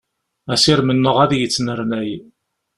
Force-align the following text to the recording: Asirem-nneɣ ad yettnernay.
Asirem-nneɣ 0.53 1.15
ad 1.23 1.31
yettnernay. 1.35 2.11